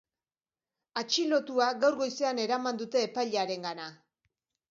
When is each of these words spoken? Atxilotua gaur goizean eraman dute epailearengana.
Atxilotua 1.01 1.67
gaur 1.83 1.99
goizean 2.01 2.41
eraman 2.45 2.81
dute 2.81 3.05
epailearengana. 3.09 3.87